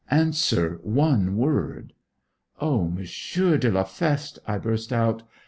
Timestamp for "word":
1.37-1.93